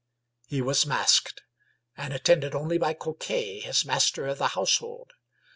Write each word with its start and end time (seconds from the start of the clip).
He 0.47 0.63
was 0.63 0.83
masked, 0.83 1.43
and 1.95 2.11
attended 2.11 2.55
only 2.55 2.79
by 2.79 2.95
Coquet, 2.95 3.59
his 3.59 3.85
master 3.85 4.25
of 4.25 4.39
the 4.39 4.47
household. 4.57 5.13